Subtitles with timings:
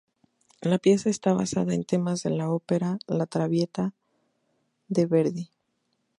[0.61, 3.93] La pieza está basada en temas de la ópera "La Traviata"
[4.87, 5.51] de Verdi.